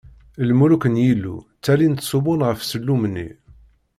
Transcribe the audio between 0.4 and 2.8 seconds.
Lmuluk n Yillu ttalin ttṣubbun ɣef